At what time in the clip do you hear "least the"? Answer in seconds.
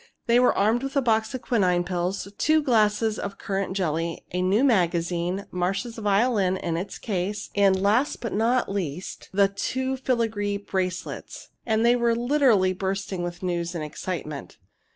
8.67-9.47